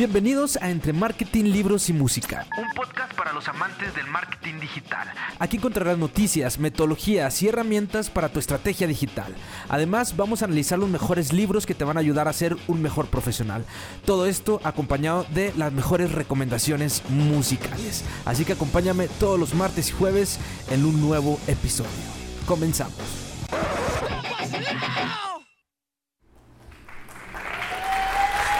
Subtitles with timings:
[0.00, 2.46] Bienvenidos a Entre Marketing, Libros y Música.
[2.56, 5.06] Un podcast para los amantes del marketing digital.
[5.38, 9.34] Aquí encontrarás noticias, metodologías y herramientas para tu estrategia digital.
[9.68, 12.80] Además, vamos a analizar los mejores libros que te van a ayudar a ser un
[12.80, 13.66] mejor profesional.
[14.06, 18.02] Todo esto acompañado de las mejores recomendaciones musicales.
[18.24, 20.40] Así que acompáñame todos los martes y jueves
[20.70, 21.90] en un nuevo episodio.
[22.46, 23.29] Comenzamos.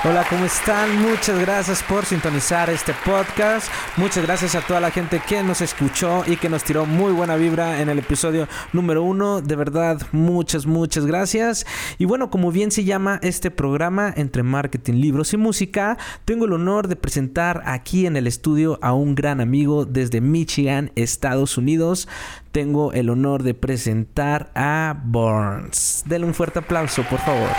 [0.03, 1.03] Hola, ¿cómo están?
[1.03, 3.71] Muchas gracias por sintonizar este podcast.
[3.99, 7.37] Muchas gracias a toda la gente que nos escuchó y que nos tiró muy buena
[7.37, 9.43] vibra en el episodio número uno.
[9.43, 11.67] De verdad, muchas, muchas gracias.
[11.99, 16.55] Y bueno, como bien se llama este programa entre marketing, libros y música, tengo el
[16.55, 22.09] honor de presentar aquí en el estudio a un gran amigo desde Michigan, Estados Unidos.
[22.53, 26.05] Tengo el honor de presentar a Burns.
[26.07, 27.51] Denle un fuerte aplauso, por favor.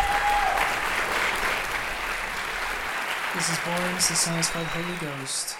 [3.33, 5.55] This is Boring, this is called by Holy Ghost.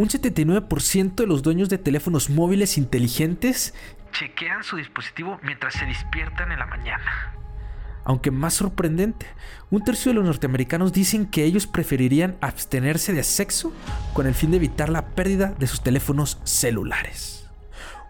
[0.00, 3.74] Un 79% de los dueños de teléfonos móviles inteligentes,
[4.12, 7.34] Chequean su dispositivo mientras se despiertan en la mañana.
[8.04, 9.26] aunque más sorprendente,
[9.68, 13.74] un tercio de los norteamericanos dicen que ellos preferirían abstenerse de sexo
[14.14, 17.50] con el fin de evitar la pérdida de sus teléfonos celulares.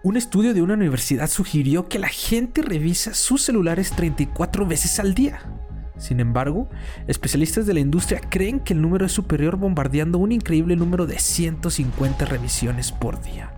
[0.05, 5.13] Un estudio de una universidad sugirió que la gente revisa sus celulares 34 veces al
[5.13, 5.43] día.
[6.00, 6.69] Sin embargo,
[7.06, 11.19] especialistas de la industria creen que el número es superior bombardeando un increíble número de
[11.19, 13.52] 150 revisiones por día.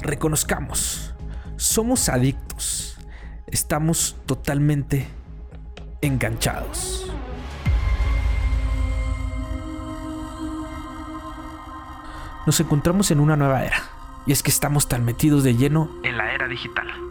[0.00, 1.14] Reconozcamos,
[1.56, 2.98] somos adictos.
[3.46, 5.06] Estamos totalmente
[6.00, 7.06] enganchados.
[12.46, 13.82] Nos encontramos en una nueva era,
[14.26, 17.03] y es que estamos tan metidos de lleno En la era digital.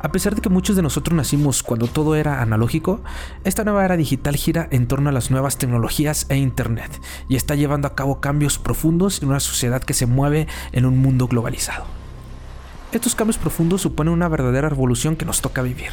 [0.00, 3.00] A pesar de que muchos de nosotros nacimos cuando todo era analógico,
[3.44, 7.54] esta nueva era digital gira en torno a las nuevas tecnologías e Internet y está
[7.54, 11.86] llevando a cabo cambios profundos en una sociedad que se mueve en un mundo globalizado.
[12.92, 15.90] Estos cambios profundos suponen una verdadera revolución que nos toca vivir,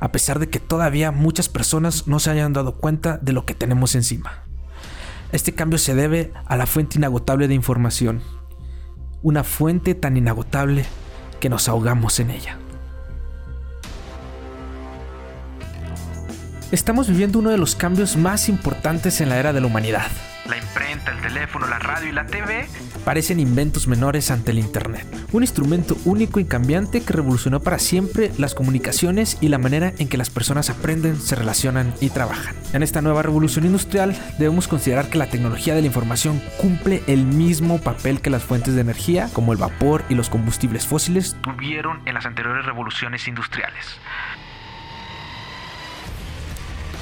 [0.00, 3.54] a pesar de que todavía muchas personas no se hayan dado cuenta de lo que
[3.54, 4.44] tenemos encima.
[5.30, 8.22] Este cambio se debe a la fuente inagotable de información,
[9.22, 10.84] una fuente tan inagotable
[11.40, 12.58] que nos ahogamos en ella.
[16.72, 20.06] Estamos viviendo uno de los cambios más importantes en la era de la humanidad.
[20.48, 22.66] La imprenta, el teléfono, la radio y la TV
[23.04, 28.30] Parecen inventos menores ante el Internet, un instrumento único y cambiante que revolucionó para siempre
[28.38, 32.54] las comunicaciones y la manera en que las personas aprenden, se relacionan y trabajan.
[32.72, 37.26] En esta nueva revolución industrial debemos considerar que la tecnología de la información cumple el
[37.26, 42.02] mismo papel que las fuentes de energía, como el vapor y los combustibles fósiles, tuvieron
[42.06, 43.98] en las anteriores revoluciones industriales.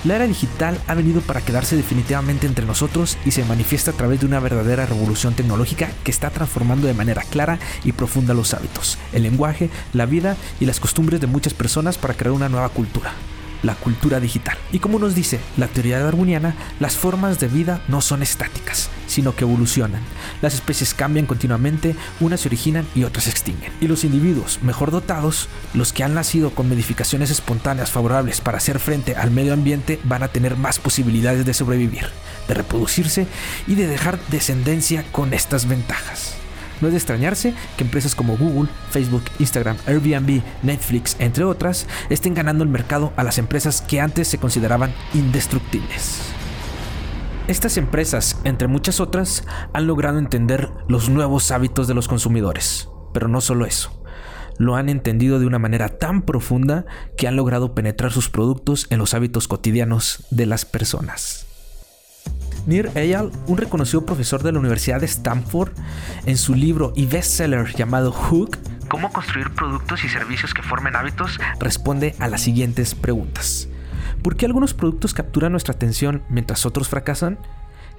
[0.03, 4.21] La era digital ha venido para quedarse definitivamente entre nosotros y se manifiesta a través
[4.21, 8.97] de una verdadera revolución tecnológica que está transformando de manera clara y profunda los hábitos,
[9.13, 13.13] el lenguaje, la vida y las costumbres de muchas personas para crear una nueva cultura,
[13.63, 14.57] la cultura digital.
[14.73, 19.35] Y como nos dice la teoría darwiniana, las formas de vida no son estáticas, sino
[19.35, 20.01] que evolucionan.
[20.43, 23.73] Las especies cambian continuamente, unas se originan y otras se extinguen.
[23.81, 28.79] Y los individuos mejor dotados, los que han nacido con modificaciones espontáneas favorables para hacer
[28.79, 32.09] frente al medio ambiente, van a tener más posibilidades de sobrevivir,
[32.49, 33.27] de reproducirse
[33.67, 36.40] y de dejar descendencia con estas ventajas.
[36.81, 42.35] No es de extrañarse que empresas como Google, Facebook, Instagram, Airbnb, Netflix, entre otras, estén
[42.35, 46.21] ganando el mercado a las empresas que antes se consideraban indestructibles.
[47.49, 52.89] Estas empresas, entre muchas otras, han logrado entender los nuevos hábitos de los consumidores.
[53.13, 54.05] Pero no solo eso.
[54.57, 56.85] Lo han entendido de una manera tan profunda
[57.17, 61.50] que han logrado penetrar sus productos en los hábitos cotidianos de las personas.
[62.67, 65.71] Nir Eyal, un reconocido profesor de la Universidad de Stanford,
[66.27, 68.59] en su libro y bestseller llamado Hook,
[68.89, 71.39] ¿Cómo construir productos y servicios que formen hábitos?
[71.61, 73.69] responde a las siguientes preguntas.
[74.21, 77.39] ¿Por qué algunos productos capturan nuestra atención mientras otros fracasan?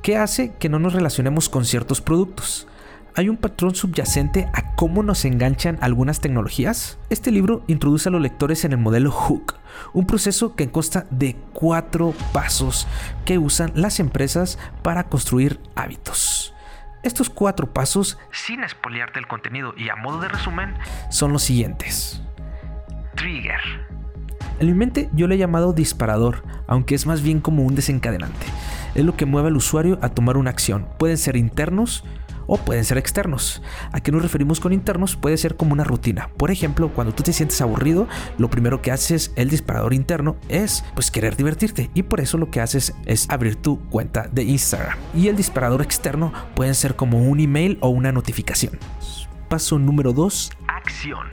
[0.01, 2.67] ¿Qué hace que no nos relacionemos con ciertos productos?
[3.13, 6.97] ¿Hay un patrón subyacente a cómo nos enganchan algunas tecnologías?
[7.09, 9.55] Este libro introduce a los lectores en el modelo Hook,
[9.91, 12.87] un proceso que consta de cuatro pasos
[13.25, 16.53] que usan las empresas para construir hábitos.
[17.03, 20.75] Estos cuatro pasos Sin espoliarte el contenido y a modo de resumen,
[21.09, 22.21] son los siguientes.
[23.15, 23.59] trigger.
[24.59, 28.45] En mi mente yo le he llamado disparador, aunque es más bien como un desencadenante.
[28.93, 30.87] Es lo que mueve al usuario a tomar una acción.
[30.97, 32.03] Pueden ser internos
[32.47, 33.61] o pueden ser externos.
[33.91, 35.15] ¿A qué nos referimos con internos?
[35.15, 36.29] Puede ser como una rutina.
[36.37, 38.07] Por ejemplo, cuando tú te sientes aburrido,
[38.37, 42.49] lo primero que haces el disparador interno es pues querer divertirte y por eso lo
[42.49, 44.97] que haces es abrir tu cuenta de Instagram.
[45.13, 48.79] Y el disparador externo pueden ser como un email o una notificación.
[49.49, 51.27] Paso número 2, Acción.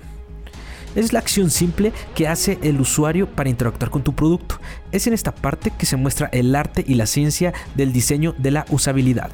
[0.96, 4.58] es la acción simple que hace el usuario para interactuar con tu producto.
[4.90, 8.50] Es en esta parte que se muestra el arte y la ciencia del diseño de
[8.50, 9.30] la usabilidad.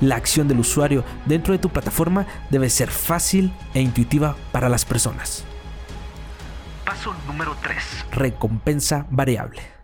[0.00, 4.84] La acción del usuario dentro de tu plataforma debe ser fácil e intuitiva para las
[4.84, 5.44] personas.
[6.84, 8.06] Paso número 3.
[8.12, 9.78] Recompensa variable.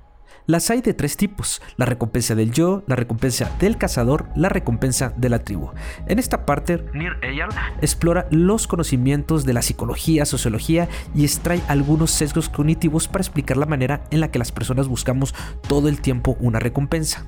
[0.46, 5.14] Las hay de tres tipos, la recompensa del yo, la recompensa del cazador, la recompensa
[5.16, 5.70] de la tribu.
[6.06, 7.48] En esta parte Nir Eyal
[7.80, 13.64] explora los conocimientos de la psicología, sociología y extrae algunos sesgos cognitivos para explicar la
[13.64, 15.34] manera en la que las personas buscamos
[15.66, 17.24] todo el tiempo una recompensa.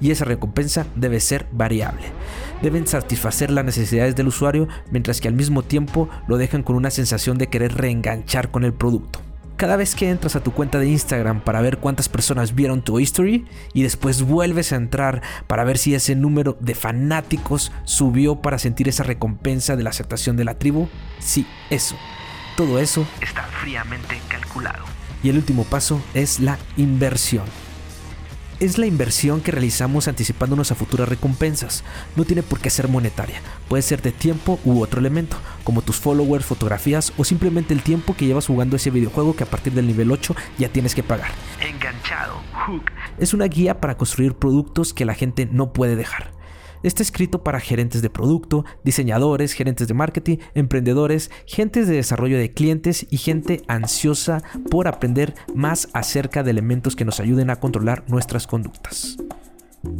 [0.00, 2.04] Y esa recompensa debe ser variable.
[2.62, 6.90] Deben satisfacer las necesidades del usuario mientras que al mismo tiempo lo dejan con una
[6.90, 9.20] sensación de querer reenganchar con el producto.
[9.56, 12.98] Cada vez que entras a tu cuenta de Instagram para ver cuántas personas vieron tu
[12.98, 18.58] history y después vuelves a entrar para ver si ese número de fanáticos subió para
[18.58, 20.88] sentir esa recompensa de la aceptación de la tribu,
[21.20, 21.94] sí, eso.
[22.56, 24.84] Todo eso Está fríamente calculado.
[25.22, 27.44] y el último paso es la inversión.
[28.60, 31.82] Es la inversión que realizamos anticipándonos a futuras recompensas.
[32.14, 33.40] No tiene por qué ser monetaria.
[33.68, 38.14] Puede ser de tiempo u otro elemento, como tus followers, fotografías o simplemente el tiempo
[38.14, 41.32] que llevas jugando ese videojuego que a partir del nivel 8 ya tienes que pagar.
[41.60, 42.40] Enganchado.
[42.66, 42.92] Hook.
[43.18, 46.30] Es una guía para construir productos que la gente no puede dejar.
[46.84, 52.52] Está escrito para gerentes de producto, diseñadores, gerentes de marketing, emprendedores, gentes de desarrollo de
[52.52, 58.04] clientes y gente ansiosa por aprender más acerca de elementos que nos ayuden a controlar
[58.06, 59.16] nuestras conductas.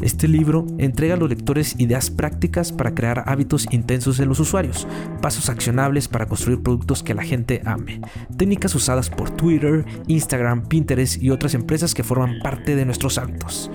[0.02, 4.86] Este libro entrega a los lectores ideas prácticas para crear hábitos intensos en los usuarios,
[5.22, 8.02] pasos accionables para construir productos que la gente ame,
[8.36, 13.70] técnicas usadas por Twitter, Instagram, Pinterest y otras empresas que forman parte de nuestros hábitos.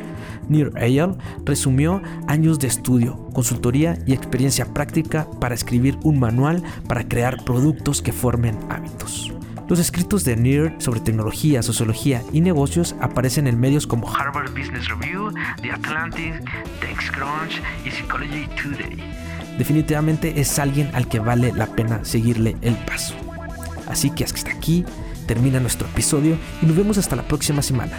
[0.50, 7.08] Nir Eyal resumió años de estudio, consultoría y experiencia práctica para escribir un manual para
[7.08, 9.32] crear productos que formen hábitos.
[9.70, 14.88] Los escritos de Nir sobre tecnología, sociología y negocios aparecen en medios como Harvard Business
[14.90, 16.44] Review, The Atlantic,
[16.82, 18.98] TechCrunch y Psychology Today.
[19.60, 23.14] definitivamente es alguien al que vale la pena seguirle el paso.
[23.88, 24.86] Así que hasta aquí
[25.28, 27.94] termina nuestro episodio y nos vemos hasta la próxima semana.